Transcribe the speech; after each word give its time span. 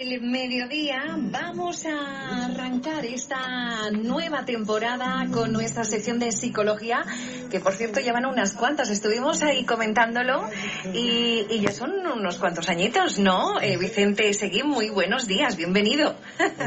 El 0.00 0.20
mediodía 0.20 1.16
vamos 1.16 1.84
a 1.84 2.44
arrancar 2.44 3.04
esta 3.04 3.90
nueva 3.90 4.44
temporada 4.44 5.26
con 5.32 5.52
nuestra 5.52 5.82
sección 5.82 6.20
de 6.20 6.30
psicología, 6.30 7.04
que 7.50 7.58
por 7.58 7.72
cierto 7.72 7.98
llevan 7.98 8.24
unas 8.24 8.54
cuantas, 8.54 8.90
estuvimos 8.90 9.42
ahí 9.42 9.64
comentándolo 9.64 10.48
y, 10.94 11.46
y 11.50 11.60
ya 11.62 11.72
son 11.72 11.90
unos 12.06 12.36
cuantos 12.36 12.68
añitos, 12.68 13.18
¿no? 13.18 13.60
Eh, 13.60 13.76
Vicente 13.76 14.32
Seguí, 14.34 14.62
muy 14.62 14.88
buenos 14.88 15.26
días, 15.26 15.56
bienvenido. 15.56 16.14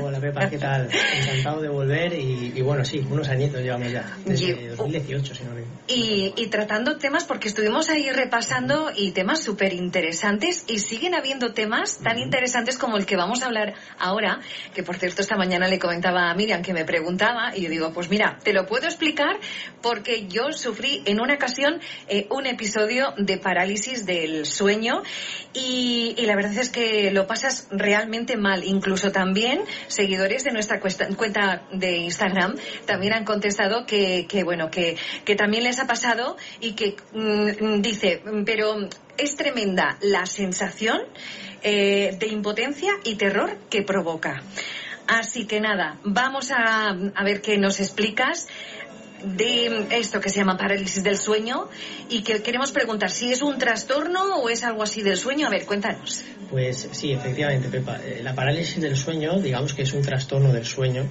Hola 0.03 0.19
Pepa, 0.19 0.49
¿qué 0.49 0.57
tal? 0.57 0.89
Encantado 0.91 1.61
de 1.61 1.69
volver 1.69 2.11
y, 2.11 2.51
y 2.53 2.61
bueno, 2.61 2.83
sí, 2.83 2.99
unos 3.09 3.29
añitos 3.29 3.61
llevamos 3.61 3.93
ya, 3.93 4.17
desde 4.25 4.75
2018 4.75 5.35
si 5.35 5.43
no 5.45 5.53
me 5.53 5.61
y, 5.87 6.33
y 6.35 6.47
tratando 6.47 6.97
temas, 6.97 7.23
porque 7.23 7.47
estuvimos 7.47 7.89
ahí 7.89 8.09
repasando 8.09 8.91
y 8.95 9.11
temas 9.11 9.41
súper 9.41 9.73
interesantes 9.73 10.65
y 10.67 10.79
siguen 10.79 11.15
habiendo 11.15 11.53
temas 11.53 11.99
tan 11.99 12.17
interesantes 12.17 12.77
como 12.77 12.97
el 12.97 13.05
que 13.05 13.20
vamos 13.21 13.41
a 13.41 13.45
hablar 13.45 13.73
ahora, 13.99 14.39
que 14.73 14.83
por 14.83 14.97
cierto 14.97 15.21
esta 15.21 15.37
mañana 15.37 15.67
le 15.67 15.79
comentaba 15.79 16.29
a 16.29 16.35
Miriam 16.35 16.61
que 16.61 16.73
me 16.73 16.85
preguntaba 16.85 17.55
y 17.55 17.61
yo 17.61 17.69
digo, 17.69 17.93
pues 17.93 18.09
mira, 18.09 18.37
te 18.43 18.53
lo 18.53 18.65
puedo 18.65 18.85
explicar 18.85 19.39
porque 19.81 20.27
yo 20.27 20.51
sufrí 20.51 21.03
en 21.05 21.21
una 21.21 21.35
ocasión 21.35 21.79
eh, 22.07 22.27
un 22.29 22.45
episodio 22.45 23.13
de 23.17 23.37
parálisis 23.37 24.05
del 24.05 24.45
sueño 24.45 25.03
y, 25.53 26.15
la 26.25 26.35
verdad 26.35 26.57
es 26.57 26.69
que 26.69 27.11
lo 27.11 27.27
pasas 27.27 27.67
realmente 27.71 28.37
mal. 28.37 28.63
Incluso 28.63 29.11
también 29.11 29.61
seguidores 29.87 30.43
de 30.43 30.51
nuestra 30.51 30.79
cuesta- 30.79 31.07
cuenta 31.15 31.63
de 31.71 31.97
Instagram 31.97 32.55
también 32.85 33.13
han 33.13 33.25
contestado 33.25 33.85
que, 33.85 34.25
bueno, 34.43 34.69
que, 34.69 34.97
que 35.25 35.35
también 35.35 35.63
les 35.63 35.79
ha 35.79 35.87
pasado 35.87 36.37
y 36.59 36.73
que 36.73 36.95
mm, 37.13 37.81
dice, 37.81 38.21
pero 38.45 38.87
es 39.17 39.35
tremenda 39.35 39.97
la 40.01 40.25
sensación 40.25 41.01
eh, 41.63 42.15
de 42.19 42.27
impotencia 42.27 42.91
y 43.03 43.15
terror 43.15 43.57
que 43.69 43.83
provoca. 43.83 44.43
Así 45.07 45.45
que 45.45 45.59
nada, 45.59 45.97
vamos 46.03 46.51
a, 46.51 46.89
a 46.89 47.23
ver 47.23 47.41
qué 47.41 47.57
nos 47.57 47.79
explicas 47.79 48.47
de 49.23 49.87
esto 49.91 50.19
que 50.19 50.29
se 50.29 50.39
llama 50.39 50.57
parálisis 50.57 51.03
del 51.03 51.17
sueño 51.17 51.69
y 52.09 52.23
que 52.23 52.41
queremos 52.41 52.71
preguntar 52.71 53.11
si 53.11 53.31
es 53.31 53.41
un 53.41 53.57
trastorno 53.57 54.37
o 54.37 54.49
es 54.49 54.63
algo 54.63 54.83
así 54.83 55.01
del 55.01 55.17
sueño. 55.17 55.47
A 55.47 55.49
ver, 55.49 55.65
cuéntanos. 55.65 56.23
Pues 56.49 56.89
sí, 56.91 57.11
efectivamente, 57.11 57.69
Pepa. 57.69 57.99
Eh, 58.03 58.21
La 58.23 58.33
parálisis 58.33 58.81
del 58.81 58.97
sueño, 58.97 59.39
digamos 59.39 59.73
que 59.73 59.83
es 59.83 59.93
un 59.93 60.01
trastorno 60.01 60.51
del 60.51 60.65
sueño 60.65 61.07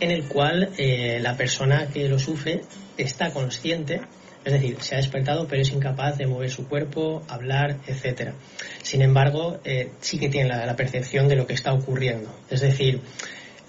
en 0.00 0.10
el 0.10 0.24
cual 0.24 0.70
eh, 0.78 1.18
la 1.20 1.36
persona 1.36 1.88
que 1.88 2.08
lo 2.08 2.18
sufre 2.18 2.62
está 2.96 3.32
consciente, 3.32 4.00
es 4.44 4.52
decir, 4.52 4.76
se 4.80 4.94
ha 4.94 4.98
despertado 4.98 5.46
pero 5.46 5.62
es 5.62 5.72
incapaz 5.72 6.18
de 6.18 6.26
mover 6.26 6.50
su 6.50 6.68
cuerpo, 6.68 7.22
hablar, 7.28 7.78
etcétera. 7.86 8.34
Sin 8.82 9.02
embargo, 9.02 9.60
eh, 9.64 9.90
sí 10.00 10.18
que 10.18 10.28
tiene 10.28 10.48
la, 10.48 10.66
la 10.66 10.76
percepción 10.76 11.28
de 11.28 11.36
lo 11.36 11.46
que 11.46 11.54
está 11.54 11.72
ocurriendo. 11.72 12.34
Es 12.50 12.60
decir, 12.60 13.00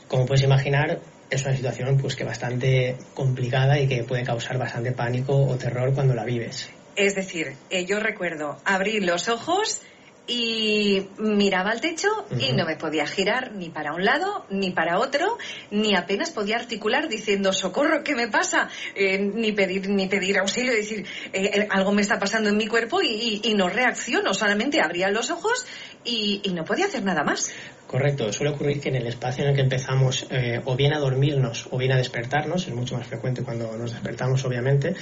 como 0.07 0.25
puedes 0.25 0.43
imaginar, 0.43 0.99
es 1.29 1.43
una 1.43 1.55
situación 1.55 1.97
pues 1.97 2.15
que 2.15 2.23
bastante 2.23 2.95
complicada 3.13 3.79
y 3.79 3.87
que 3.87 4.03
puede 4.03 4.23
causar 4.23 4.57
bastante 4.57 4.91
pánico 4.91 5.35
o 5.35 5.55
terror 5.55 5.93
cuando 5.93 6.13
la 6.13 6.25
vives. 6.25 6.69
Es 6.95 7.15
decir, 7.15 7.53
eh, 7.69 7.85
yo 7.85 7.99
recuerdo 7.99 8.57
abrir 8.65 9.03
los 9.03 9.27
ojos 9.29 9.81
y 10.25 11.07
miraba 11.17 11.71
al 11.71 11.81
techo 11.81 12.07
y 12.39 12.53
no 12.53 12.65
me 12.65 12.77
podía 12.77 13.05
girar 13.05 13.51
ni 13.53 13.69
para 13.69 13.93
un 13.93 14.05
lado 14.05 14.45
ni 14.49 14.71
para 14.71 14.99
otro, 14.99 15.37
ni 15.69 15.95
apenas 15.95 16.31
podía 16.31 16.55
articular 16.57 17.09
diciendo 17.09 17.51
socorro, 17.51 18.03
¿qué 18.03 18.15
me 18.15 18.29
pasa? 18.29 18.69
Eh, 18.95 19.19
ni 19.19 19.51
pedir 19.51 19.89
ni 19.89 20.07
pedir 20.07 20.37
auxilio, 20.39 20.71
decir 20.73 21.05
eh, 21.33 21.51
eh, 21.53 21.67
algo 21.69 21.91
me 21.91 22.01
está 22.01 22.19
pasando 22.19 22.49
en 22.49 22.57
mi 22.57 22.67
cuerpo 22.67 23.01
y, 23.01 23.07
y- 23.43 23.49
y 23.49 23.53
no 23.53 23.67
reacciono, 23.69 24.33
solamente 24.33 24.79
abría 24.81 25.09
los 25.09 25.29
ojos 25.29 25.65
y, 26.05 26.41
y 26.43 26.53
no 26.53 26.63
podía 26.63 26.85
hacer 26.85 27.03
nada 27.03 27.23
más. 27.23 27.51
Correcto, 27.93 28.33
suele 28.33 28.53
ocurrir 28.53 28.81
que 28.81 28.89
en 28.89 28.95
el 28.95 29.05
espacio 29.05 29.43
en 29.43 29.51
el 29.51 29.55
que 29.55 29.61
empezamos 29.61 30.25
eh, 30.31 30.59
o 30.65 30.75
bien 30.75 30.95
a 30.95 30.97
dormirnos 30.97 31.67
o 31.69 31.77
bien 31.77 31.91
a 31.91 31.97
despertarnos, 31.97 32.67
es 32.67 32.73
mucho 32.73 32.97
más 32.97 33.05
frecuente 33.05 33.43
cuando 33.43 33.77
nos 33.77 33.91
despertamos 33.91 34.43
obviamente, 34.45 34.95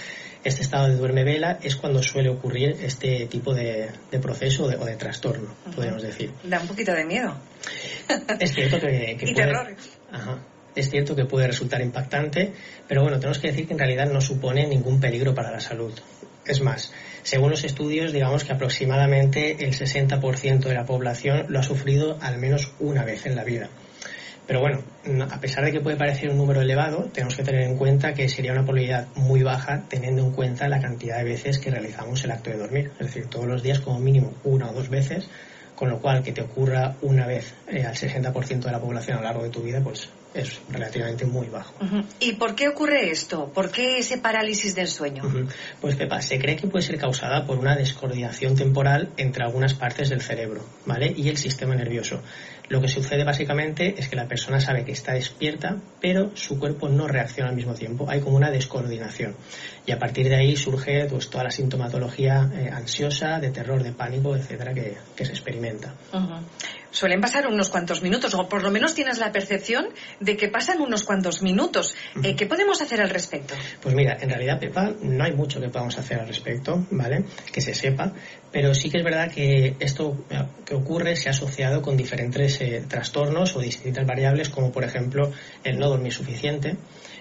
este 0.44 0.62
estado 0.62 0.90
de 0.90 0.98
duerme 0.98 1.24
vela 1.24 1.58
es 1.64 1.78
cuando 1.78 2.04
suele 2.04 2.28
ocurrir 2.28 2.76
este 2.84 3.28
tipo 3.28 3.54
de, 3.54 3.92
de 4.12 4.20
proceso 4.20 4.66
o 4.66 4.68
de, 4.68 4.76
o 4.76 4.84
de 4.84 4.98
trastorno, 4.98 5.56
podríamos 5.74 6.02
decir. 6.04 6.34
Da 6.44 6.60
un 6.60 6.68
poquito 6.68 6.92
de 6.94 7.06
miedo. 7.06 7.34
Es 8.42 8.52
cierto 8.54 8.78
que, 8.82 9.16
que 9.18 9.26
Y 9.30 9.34
puede- 9.34 9.48
terror. 9.48 9.76
Ajá. 10.12 10.38
Es 10.76 10.90
cierto 10.90 11.16
que 11.16 11.26
puede 11.26 11.48
resultar 11.48 11.82
impactante, 11.82 12.54
pero 12.88 13.02
bueno, 13.02 13.18
tenemos 13.20 13.40
que 13.40 13.48
decir 13.50 13.68
que 13.68 13.74
en 13.74 13.80
realidad 13.80 14.10
no 14.10 14.22
supone 14.22 14.68
ningún 14.68 15.00
peligro 15.00 15.36
para 15.36 15.52
la 15.52 15.60
salud. 15.60 15.94
Es 16.46 16.62
más, 16.62 16.94
según 17.24 17.52
los 17.52 17.64
estudios, 17.64 18.14
digamos 18.14 18.44
que 18.44 18.54
aproximadamente 18.54 19.64
el 19.66 19.74
60% 19.74 20.60
de 20.70 20.74
la 20.74 20.86
población 20.86 21.46
lo 21.50 21.60
ha 21.60 21.64
sufrido 21.64 22.18
al 22.22 22.38
menos 22.38 22.72
una 22.80 23.04
vez 23.04 23.26
en 23.26 23.36
la 23.36 23.44
vida. 23.44 23.70
Pero 24.48 24.60
bueno, 24.60 24.82
no- 25.06 25.26
a 25.26 25.40
pesar 25.40 25.64
de 25.64 25.72
que 25.72 25.82
puede 25.82 25.98
parecer 25.98 26.30
un 26.30 26.38
número 26.38 26.62
elevado, 26.62 27.04
tenemos 27.14 27.36
que 27.36 27.44
tener 27.44 27.62
en 27.62 27.78
cuenta 27.78 28.14
que 28.14 28.28
sería 28.28 28.52
una 28.54 28.64
probabilidad 28.64 29.08
muy 29.16 29.44
baja 29.44 29.84
teniendo 29.88 30.24
en 30.24 30.32
cuenta 30.32 30.68
la 30.68 30.82
cantidad 30.82 31.18
de 31.18 31.26
veces 31.26 31.60
que 31.60 31.70
realizamos 31.70 32.24
el 32.24 32.32
acto 32.32 32.50
de 32.50 32.58
dormir. 32.58 32.92
Es 33.00 33.08
decir, 33.08 33.28
todos 33.28 33.46
los 33.46 33.62
días 33.62 33.80
como 33.80 34.00
mínimo 34.00 34.34
una 34.44 34.70
o 34.70 34.74
dos 34.74 34.90
veces, 34.90 35.28
con 35.76 35.90
lo 35.90 36.00
cual 36.00 36.24
que 36.24 36.32
te 36.32 36.42
ocurra 36.42 36.96
una 37.02 37.28
vez 37.28 37.54
eh, 37.68 37.86
al 37.86 37.96
60% 37.96 38.60
de 38.68 38.72
la 38.72 38.80
población 38.82 39.18
a 39.18 39.22
lo 39.22 39.28
largo 39.28 39.44
de 39.44 39.50
tu 39.50 39.62
vida, 39.62 39.80
pues 39.82 40.10
es 40.34 40.60
relativamente 40.70 41.26
muy 41.26 41.48
bajo. 41.48 41.74
¿Y 42.20 42.34
por 42.34 42.56
qué 42.56 42.68
ocurre 42.70 43.10
esto? 43.10 43.52
¿Por 43.54 43.72
qué 43.72 43.98
ese 43.98 44.18
parálisis 44.18 44.76
del 44.76 44.88
sueño? 44.88 45.24
Pues 45.80 45.96
Pepa, 45.96 46.22
se 46.22 46.40
cree 46.40 46.56
que 46.56 46.68
puede 46.68 46.86
ser 46.86 46.98
causada 46.98 47.46
por 47.46 47.58
una 47.58 47.76
descoordinación 47.76 48.56
temporal 48.56 49.10
entre 49.18 49.44
algunas 49.44 49.74
partes 49.74 50.10
del 50.10 50.22
cerebro, 50.22 50.64
¿vale? 50.86 51.14
Y 51.16 51.30
el 51.30 51.38
sistema 51.38 51.76
nervioso. 51.76 52.22
Lo 52.72 52.80
que 52.80 52.88
sucede 52.88 53.26
básicamente 53.26 53.96
es 53.98 54.08
que 54.08 54.16
la 54.16 54.30
persona 54.30 54.62
sabe 54.62 54.86
que 54.86 54.94
está 54.94 55.12
despierta, 55.12 55.76
pero 56.00 56.32
su 56.36 56.58
cuerpo 56.58 56.88
no 56.88 57.06
reacciona 57.06 57.50
al 57.50 57.56
mismo 57.58 57.74
tiempo. 57.74 58.10
Hay 58.10 58.22
como 58.22 58.38
una 58.38 58.50
descoordinación. 58.50 59.36
Y 59.86 59.92
a 59.92 59.98
partir 59.98 60.30
de 60.30 60.36
ahí 60.36 60.56
surge 60.56 61.06
pues, 61.10 61.30
toda 61.30 61.44
la 61.46 61.52
sintomatología 61.52 62.50
eh, 62.54 62.70
ansiosa, 62.72 63.40
de 63.40 63.50
terror, 63.50 63.82
de 63.82 63.92
pánico, 63.92 64.36
etcétera, 64.36 64.74
que, 64.74 64.98
que 65.16 65.26
se 65.26 65.32
experimenta. 65.32 65.94
Ujú. 66.14 66.36
Suelen 66.92 67.22
pasar 67.22 67.48
unos 67.48 67.70
cuantos 67.70 68.04
minutos, 68.04 68.34
o 68.34 68.50
por 68.50 68.64
lo 68.64 68.70
menos 68.70 68.94
tienes 68.94 69.18
la 69.18 69.32
percepción 69.32 69.88
de 70.20 70.36
que 70.36 70.50
pasan 70.50 70.82
unos 70.82 71.04
cuantos 71.04 71.42
minutos. 71.42 71.96
Eh, 72.22 72.36
¿Qué 72.36 72.46
podemos 72.46 72.82
hacer 72.82 73.00
al 73.02 73.10
respecto? 73.10 73.56
Pues 73.82 73.96
mira, 73.96 74.18
en 74.20 74.30
realidad, 74.30 74.60
Pepa, 74.60 74.92
no 75.02 75.24
hay 75.24 75.32
mucho 75.32 75.62
que 75.62 75.70
podamos 75.70 75.98
hacer 75.98 76.20
al 76.20 76.28
respecto, 76.28 76.86
¿vale? 76.92 77.24
Que 77.52 77.62
se 77.62 77.74
sepa, 77.74 78.12
pero 78.52 78.76
sí 78.76 78.90
que 78.90 78.98
es 78.98 79.04
verdad 79.06 79.32
que 79.32 79.78
esto 79.80 80.26
eh, 80.30 80.44
que 80.66 80.76
ocurre 80.76 81.16
se 81.16 81.30
ha 81.30 81.32
asociado 81.32 81.82
con 81.82 81.96
diferentes 81.96 82.60
eh, 82.60 82.84
trastornos 82.88 83.56
o 83.56 83.62
distintas 83.62 84.06
variables, 84.06 84.50
como 84.50 84.72
por 84.74 84.84
ejemplo 84.84 85.32
el 85.64 85.80
no 85.80 85.88
dormir 85.88 86.12
suficiente, 86.12 86.76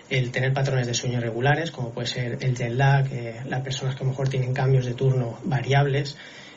el 0.09 0.32
tener 0.32 0.53
patrones 0.53 0.88
de 0.88 0.94
sueño 0.94 1.19
irregulares, 1.19 1.70
como 1.70 1.93
puede 1.93 2.09
ser 2.09 2.38
el 2.41 2.50
jet 2.55 2.72
lag, 2.72 3.06
las 3.47 3.61
personas 3.62 3.94
que 3.94 4.03
a 4.03 4.05
lo 4.05 4.11
mejor 4.11 4.28
tienen 4.28 4.53
cambios 4.55 4.84
de 4.87 4.94
turno 4.94 5.38
variables, 5.44 6.16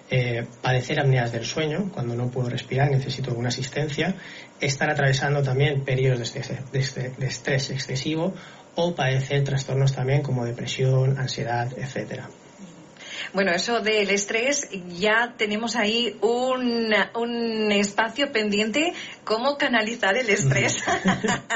eh, 0.10 0.46
padecer 0.62 1.00
apneas 1.00 1.32
del 1.32 1.46
sueño, 1.46 1.90
cuando 1.94 2.16
no 2.16 2.30
puedo 2.30 2.50
respirar, 2.50 2.92
necesito 2.92 3.30
alguna 3.32 3.50
asistencia, 3.50 4.16
estar 4.60 4.90
atravesando 4.90 5.42
también 5.42 5.84
periodos 5.84 6.34
de 6.34 6.42
estrés- 6.42 7.16
de 7.18 7.26
estrés 7.28 7.70
excesivo 7.72 8.34
o 8.76 8.94
padecer 8.94 9.44
trastornos 9.44 9.94
también 9.94 10.22
como 10.22 10.46
depresión, 10.46 11.18
ansiedad, 11.18 11.72
etcétera. 11.78 12.30
Bueno, 13.34 13.52
eso 13.52 13.80
del 13.80 14.10
estrés, 14.12 14.70
ya 14.90 15.34
tenemos 15.38 15.76
ahí 15.76 16.16
un, 16.22 16.94
un 17.16 17.72
espacio 17.72 18.32
pendiente, 18.32 18.94
cómo 19.24 19.58
canalizar 19.58 20.16
el 20.18 20.30
estrés. 20.30 20.78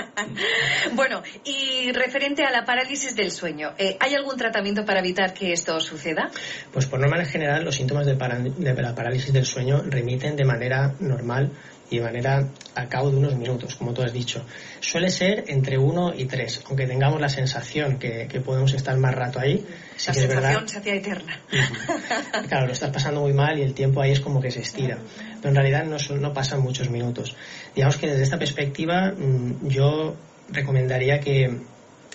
bueno, 0.93 1.21
y 1.43 1.91
referente 1.91 2.43
a 2.43 2.51
la 2.51 2.65
parálisis 2.65 3.15
del 3.15 3.31
sueño, 3.31 3.73
eh, 3.77 3.97
¿hay 3.99 4.13
algún 4.15 4.37
tratamiento 4.37 4.85
para 4.85 4.99
evitar 4.99 5.33
que 5.33 5.53
esto 5.53 5.79
suceda? 5.79 6.29
Pues 6.71 6.85
por 6.85 6.99
norma 6.99 7.23
general 7.25 7.63
los 7.63 7.75
síntomas 7.75 8.05
de, 8.05 8.15
de 8.15 8.81
la 8.81 8.95
parálisis 8.95 9.33
del 9.33 9.45
sueño 9.45 9.83
remiten 9.83 10.35
de 10.35 10.45
manera 10.45 10.93
normal 10.99 11.51
y 11.89 11.97
de 11.99 12.03
manera 12.03 12.45
a 12.75 12.87
cabo 12.87 13.09
de 13.09 13.17
unos 13.17 13.35
minutos, 13.35 13.75
como 13.75 13.93
tú 13.93 14.01
has 14.01 14.11
dicho. 14.11 14.45
Suele 14.81 15.09
ser 15.09 15.45
entre 15.47 15.77
uno 15.77 16.13
y 16.13 16.25
tres, 16.25 16.61
aunque 16.67 16.85
tengamos 16.85 17.21
la 17.21 17.29
sensación 17.29 17.97
que, 17.97 18.27
que 18.27 18.41
podemos 18.41 18.73
estar 18.73 18.97
más 18.97 19.15
rato 19.15 19.39
ahí. 19.39 19.65
sí 19.95 20.07
la 20.07 20.13
que 20.13 20.19
es 20.19 20.27
verdad- 20.27 20.53
sensación 20.53 20.67
se 20.69 20.77
hacía 20.79 20.95
eterna. 20.95 21.41
Claro, 22.49 22.67
lo 22.67 22.73
estás 22.73 22.91
pasando 22.91 23.21
muy 23.21 23.33
mal 23.33 23.57
y 23.57 23.61
el 23.61 23.73
tiempo 23.73 24.01
ahí 24.01 24.11
es 24.11 24.19
como 24.19 24.41
que 24.41 24.51
se 24.51 24.61
estira. 24.61 24.97
Pero 25.41 25.49
en 25.49 25.55
realidad 25.55 25.85
no, 25.85 25.97
no 26.17 26.33
pasan 26.33 26.61
muchos 26.61 26.89
minutos. 26.89 27.35
Digamos 27.75 27.97
que 27.97 28.07
desde 28.07 28.23
esta 28.23 28.39
perspectiva 28.39 29.11
mm, 29.11 29.67
yo 29.67 30.15
recomendaría 30.49 31.19
que 31.19 31.57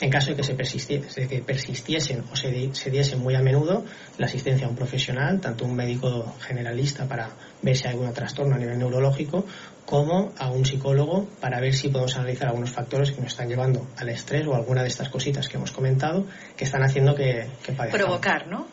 en 0.01 0.11
caso 0.11 0.31
de 0.31 0.37
que, 0.37 0.43
se 0.43 0.55
persistiese, 0.55 1.29
que 1.29 1.41
persistiesen 1.43 2.25
o 2.33 2.37
se, 2.37 2.75
se 2.75 2.91
diesen 2.91 3.21
muy 3.21 3.37
a 3.37 3.41
menudo, 3.41 3.85
la 4.19 4.27
asistencia 4.27 4.67
a 4.67 4.71
un 4.71 4.75
profesional, 4.75 5.41
tanto 5.41 5.65
un 5.65 5.77
médico 5.77 6.35
generalista 6.41 7.07
para 7.07 7.31
ver 7.63 7.77
si 7.77 7.87
hay 7.87 7.95
algún 7.95 8.13
trastorno 8.13 8.57
a 8.57 8.59
nivel 8.59 8.79
neurológico, 8.79 9.47
como 9.87 10.33
a 10.39 10.51
un 10.51 10.65
psicólogo 10.65 11.29
para 11.41 11.61
ver 11.61 11.75
si 11.75 11.89
podemos 11.89 12.17
analizar 12.17 12.49
algunos 12.49 12.71
factores 12.71 13.13
que 13.13 13.21
nos 13.21 13.33
están 13.33 13.49
llevando 13.49 13.87
al 13.97 14.09
estrés 14.09 14.47
o 14.47 14.55
alguna 14.55 14.83
de 14.83 14.89
estas 14.89 15.09
cositas 15.09 15.49
que 15.49 15.57
hemos 15.57 15.73
comentado 15.73 16.27
que 16.57 16.65
están 16.65 16.83
haciendo 16.83 17.15
que, 17.15 17.47
que 17.63 17.73
Provocar, 17.73 18.47
¿no? 18.47 18.67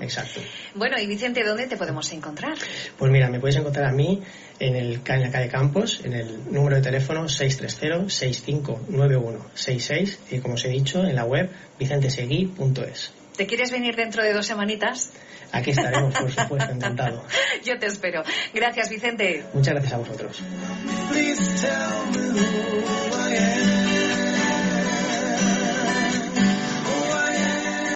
Exacto. 0.00 0.40
Bueno, 0.74 0.98
y 0.98 1.06
Vicente, 1.06 1.44
¿dónde 1.44 1.66
te 1.66 1.76
podemos 1.76 2.10
encontrar? 2.12 2.54
Pues 2.98 3.12
mira, 3.12 3.28
me 3.28 3.40
puedes 3.40 3.56
encontrar 3.56 3.86
a 3.86 3.92
mí 3.92 4.22
en, 4.58 4.76
el, 4.76 5.00
en 5.04 5.22
la 5.22 5.30
calle 5.30 5.48
Campos, 5.48 6.00
en 6.04 6.14
el 6.14 6.52
número 6.52 6.76
de 6.76 6.82
teléfono 6.82 7.24
630-6591-66 7.24 10.18
y 10.30 10.38
como 10.38 10.54
os 10.54 10.64
he 10.64 10.68
dicho, 10.68 11.04
en 11.04 11.14
la 11.14 11.24
web 11.24 11.50
vicentesegui.es. 11.78 13.12
¿Te 13.36 13.46
quieres 13.46 13.70
venir 13.70 13.96
dentro 13.96 14.22
de 14.22 14.32
dos 14.32 14.46
semanitas? 14.46 15.12
Aquí 15.52 15.70
estaremos, 15.70 16.14
por 16.14 16.32
supuesto, 16.32 16.72
encantado. 16.72 17.24
Yo 17.64 17.78
te 17.78 17.86
espero. 17.86 18.22
Gracias, 18.54 18.88
Vicente. 18.88 19.44
Muchas 19.52 19.74
gracias 19.74 19.92
a 19.92 19.98
vosotros. 19.98 20.42